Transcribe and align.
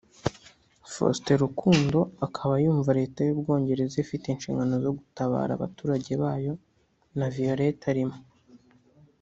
Faustin 0.93 1.37
Rukundo 1.45 1.99
akaba 2.25 2.53
yumva 2.63 2.95
Leta 2.99 3.19
y’Ubwongereza 3.23 3.95
ifite 4.05 4.25
inshingano 4.29 4.73
zo 4.83 4.91
gutabara 4.97 5.51
abaturage 5.55 6.11
bayo 6.23 6.53
na 7.17 7.25
Violette 7.35 7.85
arimo 7.93 8.17